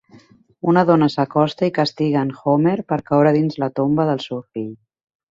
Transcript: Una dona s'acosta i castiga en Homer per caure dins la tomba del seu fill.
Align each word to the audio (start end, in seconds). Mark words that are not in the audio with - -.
Una 0.71 0.83
dona 0.89 1.09
s'acosta 1.15 1.67
i 1.71 1.73
castiga 1.75 2.23
en 2.27 2.31
Homer 2.43 2.73
per 2.93 2.97
caure 3.09 3.33
dins 3.35 3.59
la 3.65 3.69
tomba 3.81 4.07
del 4.09 4.23
seu 4.25 4.41
fill. 4.57 4.73